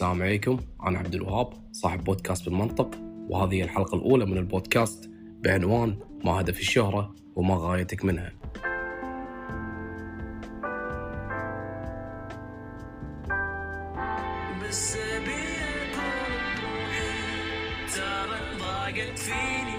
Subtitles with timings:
[0.00, 0.60] السلام عليكم.
[0.86, 2.90] أنا عبد الوهاب صاحب بودكاست بالمنطق
[3.28, 5.10] وهذه الحلقة الأولى من البودكاست
[5.44, 8.32] بعنوان ما هدف الشهرة وما غايتك منها
[14.68, 14.96] بس
[17.94, 19.69] ترى ضاقت فيني.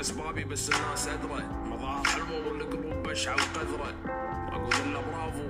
[0.00, 1.42] أسبابي بس الناس أدرى.
[1.64, 3.94] مظاهر حلوة والقلوب بشعة وقذرة
[4.52, 5.48] أقول إلا برافو.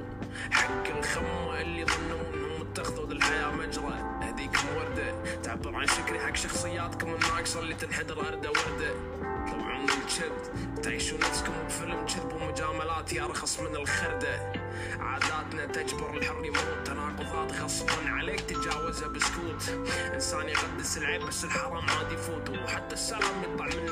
[0.50, 3.94] حق الخمة اللي ظنوا إنهم اتخذوا ذي الحياة مجرى.
[4.22, 8.92] أهديكم وردة تعبر عن شكري حق شخصياتكم الناقصة اللي تنحدر أردة وردة.
[9.46, 14.52] تطلعون الكذب تعيشون نفسكم بفيلم كذب ومجاملات يا رخص من الخردة.
[15.00, 16.86] عاداتنا تجبر الحر يموت.
[16.86, 19.88] تناقضات غصبا عليك تجاوزها بسكوت.
[20.14, 22.50] إنسان يقدس العيب بس الحرام عادي يفوت.
[22.50, 23.91] وحتى السلام يطلع منه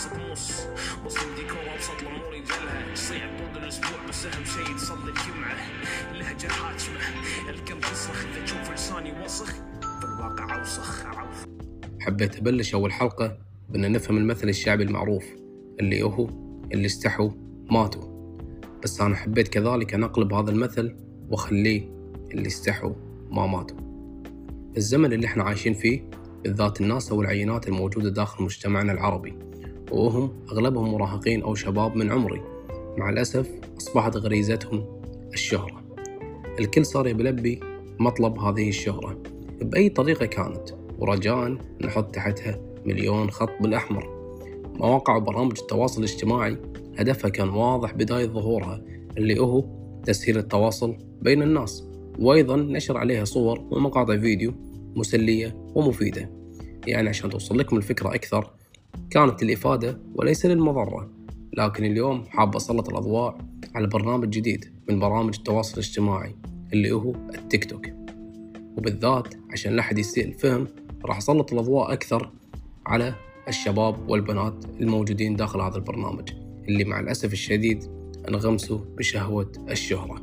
[0.00, 0.50] غاصب موس
[1.04, 5.56] مسلم ديكور ابسط الأمور يجلها يصيع طول الأسبوع بس أهم شيء تصلي الجمعه
[6.12, 9.52] لهجه حاكمه القلب يصرخ إذا تشوف لساني وسخ.
[9.80, 11.06] في الواقع أوسخ.
[12.00, 15.24] حبيت أبلش أول حلقة بأن نفهم المثل الشعبي المعروف.
[15.80, 16.28] اللي هو
[16.72, 17.30] اللي استحوا
[17.70, 18.34] ماتوا.
[18.82, 20.96] بس أنا حبيت كذلك أن أقلب هذا المثل
[21.28, 21.88] وأخليه
[22.30, 22.92] اللي استحوا
[23.30, 23.78] ما ماتوا.
[24.76, 26.10] الزمن اللي إحنا عايشين فيه
[26.44, 29.50] بالذات الناس أو العينات الموجودة داخل مجتمعنا العربي.
[29.90, 32.42] وهم أغلبهم مراهقين أو شباب من عمري.
[32.98, 34.84] مع الأسف أصبحت غريزتهم
[35.32, 35.84] الشهرة.
[36.60, 37.60] الكل صار يبلبي
[37.98, 39.18] مطلب هذه الشهرة.
[39.62, 44.20] بأي طريقة كانت؟ ورجاء نحط تحتها مليون خط بالأحمر.
[44.74, 46.56] مواقع وبرامج التواصل الاجتماعي
[46.98, 48.82] هدفها كان واضح بداية ظهورها
[49.18, 49.64] اللي هو
[50.04, 51.84] تسهيل التواصل بين الناس.
[52.18, 54.52] وأيضا نشر عليها صور ومقاطع فيديو
[54.96, 56.30] مسلية ومفيدة.
[56.86, 58.50] يعني عشان توصل لكم الفكرة أكثر
[59.10, 61.10] كانت للإفادة وليس للمضرة
[61.52, 63.38] لكن اليوم حاب أسلط الأضواء
[63.74, 66.36] على برنامج جديد من برامج التواصل الاجتماعي
[66.72, 67.86] اللي هو التيك توك.
[68.76, 70.66] وبالذات عشان لا أحد يسيء الفهم
[71.04, 72.30] راح أسلط الأضواء أكثر
[72.86, 73.14] على
[73.48, 76.32] الشباب والبنات الموجودين داخل هذا البرنامج
[76.68, 77.84] اللي مع الأسف الشديد
[78.28, 80.22] انغمسوا بشهوة الشهرة.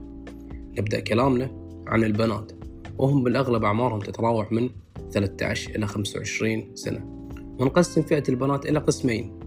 [0.77, 1.51] نبدأ كلامنا
[1.87, 2.51] عن البنات
[2.97, 4.69] وهم بالأغلب أعمارهم تتراوح من
[5.11, 7.16] 13 إلى 25 سنة.
[7.59, 9.39] ونقسم فئة البنات إلى قسمين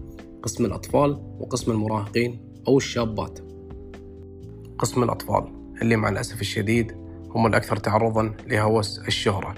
[0.43, 3.39] قسم الأطفال وقسم المراهقين أو الشابات.
[4.77, 5.43] قسم الأطفال
[5.81, 6.91] اللي مع الأسف الشديد
[7.35, 9.55] هم الأكثر تعرضا لهوس الشهرة.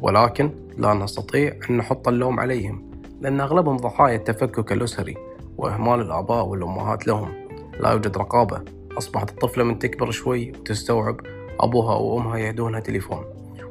[0.00, 2.90] ولكن لا نستطيع أن نحط اللوم عليهم
[3.20, 5.16] لأن أغلبهم ضحايا التفكك الأسري
[5.56, 7.32] وإهمال الآباء والأمهات لهم.
[7.80, 8.62] لا يوجد رقابة
[8.98, 11.20] أصبحت الطفلة من تكبر شوي وتستوعب
[11.60, 13.24] أبوها وأمها يهدونها تليفون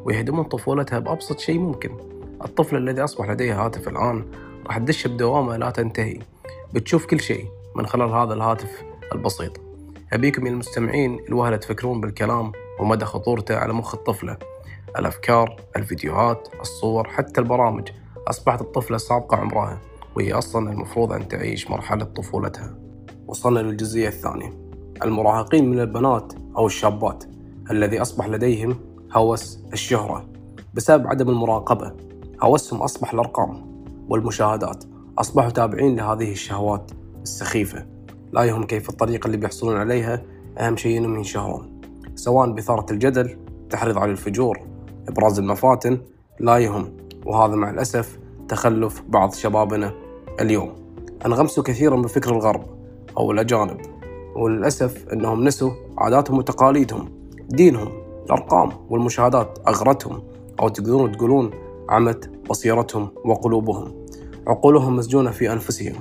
[0.05, 2.13] ويهدمون طفولتها بأبسط شيء ممكن.
[2.45, 4.25] الطفل الذي أصبح لديه هاتف الآن
[4.67, 6.19] راح تدش بدوامة لا تنتهي.
[6.73, 7.45] بتشوف كل شيء
[7.75, 8.83] من خلال هذا الهاتف
[9.13, 9.51] البسيط.
[10.13, 14.37] أبيكم يا المستمعين الوهلة تفكرون بالكلام ومدى خطورته على مخ الطفلة.
[14.99, 17.89] الأفكار، الفيديوهات، الصور، حتى البرامج
[18.27, 19.81] أصبحت الطفلة سابقة عمرها
[20.15, 22.75] وهي أصلا المفروض أن تعيش مرحلة طفولتها.
[23.27, 24.53] وصلنا للجزئية الثانية.
[25.03, 27.23] المراهقين من البنات أو الشابات
[27.71, 28.75] الذي أصبح لديهم
[29.11, 30.25] هوس الشهرة
[30.73, 31.93] بسبب عدم المراقبة.
[32.43, 33.65] هوسهم أصبح الأرقام
[34.09, 34.83] والمشاهدات.
[35.17, 37.85] أصبحوا تابعين لهذه الشهوات السخيفة.
[38.31, 40.21] لا يهم كيف الطريقة اللي بيحصلون عليها
[40.57, 41.81] أهم شيء أنهم ينشهرون.
[42.15, 43.37] سواء بإثارة الجدل
[43.69, 44.59] تحريض على الفجور
[45.07, 45.97] إبراز المفاتن
[46.39, 46.97] لا يهم.
[47.25, 49.93] وهذا مع الأسف تخلف بعض شبابنا
[50.41, 50.71] اليوم.
[51.25, 52.65] انغمسوا كثيرا بفكر الغرب
[53.17, 53.81] أو الأجانب.
[54.35, 57.11] وللأسف أنهم نسوا عاداتهم وتقاليدهم
[57.49, 57.89] دينهم
[58.25, 60.23] الأرقام والمشاهدات أغرتهم.
[60.59, 61.51] أو تقدرون تقولون
[61.89, 64.05] عمت بصيرتهم وقلوبهم.
[64.47, 65.95] عقولهم مسجونة في أنفسهم.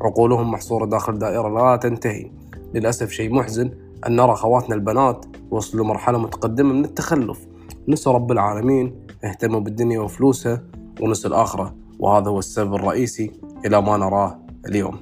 [0.00, 2.30] عقولهم محصورة داخل دائرة لا تنتهي.
[2.74, 3.70] للأسف شيء محزن
[4.06, 7.46] أن نرى خواتنا البنات وصلوا مرحلة متقدمة من التخلف.
[7.88, 10.62] نسوا رب العالمين اهتموا بالدنيا وفلوسها
[11.00, 13.32] ونسوا الآخرة وهذا هو السبب الرئيسي
[13.66, 14.96] إلى ما نراه اليوم.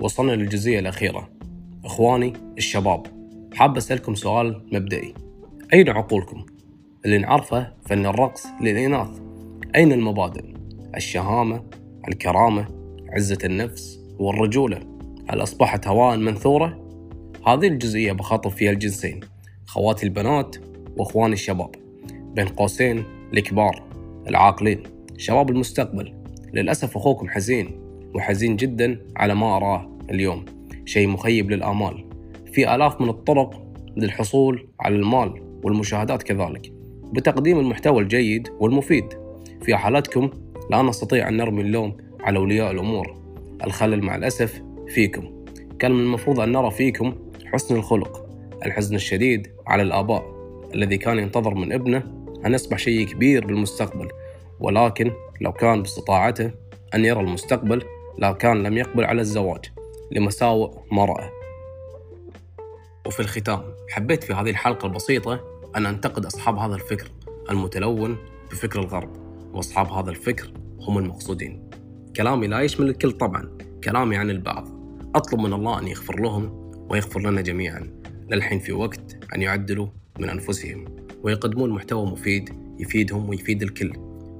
[0.00, 1.28] وصلنا للجزئية الأخيرة.
[1.84, 3.06] إخواني الشباب
[3.54, 5.14] حاب أسألكم سؤال مبدئي.
[5.72, 6.44] أين عقولكم؟
[7.04, 9.08] اللي نعرفه فإن الرقص للإناث.
[9.76, 10.44] أين المبادئ؟
[10.96, 11.62] الشهامة،
[12.08, 12.66] الكرامة،
[13.08, 14.80] عزة النفس والرجولة.
[15.28, 16.78] هل أصبحت هواء منثورة؟
[17.46, 19.20] هذه الجزئية بخاطب فيها الجنسين
[19.66, 20.56] خواتي البنات
[20.96, 21.70] وإخواني الشباب.
[22.34, 23.04] بين قوسين
[23.34, 23.82] الكبار
[24.28, 24.82] العاقلين.
[25.16, 26.14] شباب المستقبل.
[26.54, 27.80] للأسف أخوكم حزين
[28.14, 30.44] وحزين جدا على ما أراه اليوم.
[30.84, 32.04] شيء مخيب للآمال.
[32.52, 33.62] في آلاف من الطرق
[33.96, 36.81] للحصول على المال والمشاهدات كذلك.
[37.12, 39.04] بتقديم المحتوى الجيد والمفيد.
[39.62, 40.30] في حالتكم
[40.70, 43.16] لا نستطيع أن نرمي اللوم على أولياء الأمور.
[43.64, 45.44] الخلل مع الأسف فيكم.
[45.78, 47.14] كان من المفروض أن نرى فيكم
[47.46, 48.26] حسن الخلق
[48.66, 50.32] الحزن الشديد على الآباء
[50.74, 52.02] الذي كان ينتظر من ابنه
[52.46, 54.08] أن يصبح شيء كبير بالمستقبل.
[54.60, 56.50] ولكن لو كان باستطاعته
[56.94, 57.82] أن يرى المستقبل
[58.18, 59.64] لا كان لم يقبل على الزواج
[60.12, 61.28] لمساوئ ما رأى.
[63.06, 67.10] وفي الختام حبيت في هذه الحلقة البسيطة أن أنتقد أصحاب هذا الفكر
[67.50, 68.16] المتلون
[68.50, 69.10] بفكر الغرب
[69.54, 71.70] وأصحاب هذا الفكر هم المقصودين.
[72.16, 74.68] كلامي لا يشمل الكل طبعا كلامي عن البعض.
[75.14, 77.90] أطلب من الله أن يغفر لهم ويغفر لنا جميعا
[78.30, 79.86] للحين في وقت أن يعدلوا
[80.18, 80.84] من أنفسهم
[81.22, 83.92] ويقدمون محتوى مفيد يفيدهم ويفيد الكل.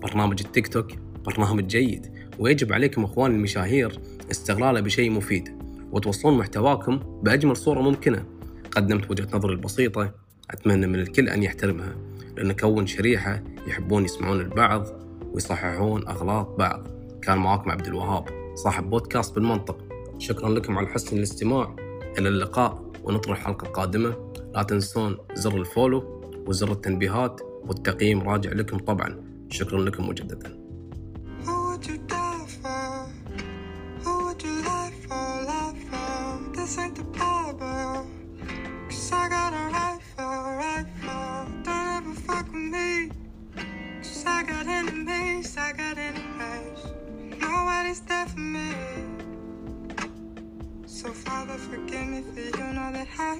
[0.02, 0.92] برنامج التيك توك
[1.26, 4.00] برنامج جيد ويجب عليكم إخواني المشاهير
[4.30, 5.48] استغلاله بشيء مفيد.
[5.92, 8.24] وتوصلون محتواكم بأجمل صورة ممكنة.
[8.70, 10.21] قدمت وجهة نظري البسيطة
[10.52, 11.96] أتمنى من الكل أن يحترمها
[12.36, 14.86] لأن كون شريحة يحبون يسمعون البعض
[15.32, 16.86] ويصححون أغلاط بعض.
[17.22, 19.78] كان معاكم عبد الوهاب صاحب بودكاست بالمنطق.
[20.18, 21.76] شكرا لكم على حسن الاستماع.
[22.18, 29.24] إلى اللقاء ونطرح الحلقة القادمه لا تنسون زر الفولو وزر التنبيهات والتقييم راجع لكم طبعا.
[29.48, 30.61] شكرا لكم مجددا.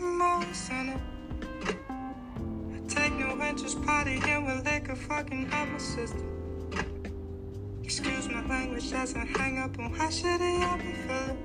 [0.05, 1.01] A sinner.
[1.67, 6.25] I take no interest partying with liquor, fucking up my sister.
[7.83, 11.39] Excuse my language doesn't hang up on how shitty I be feeling.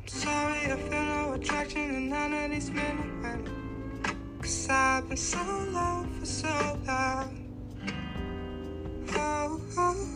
[0.00, 4.38] I'm sorry, I feel no attraction to none of these men and women.
[4.40, 5.38] Cause I've been so
[5.70, 7.42] low for so long.
[9.14, 10.15] Oh, oh, oh.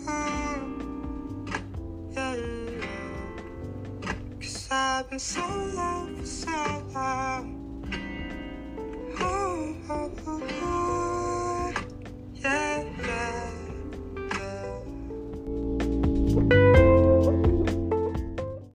[5.00, 6.50] I've been so low so
[6.92, 7.59] long.